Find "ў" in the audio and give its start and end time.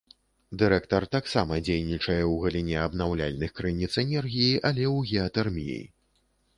2.21-2.33, 4.95-5.11